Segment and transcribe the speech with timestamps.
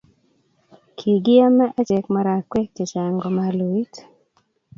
[0.97, 3.93] kigaiame ache marakwek chechang komaloit